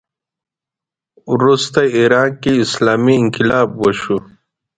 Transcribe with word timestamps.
وروسته 1.33 1.79
ایران 1.97 2.29
کې 2.41 2.51
اسلامي 2.65 3.15
انقلاب 3.21 3.67
وشو 3.81 4.17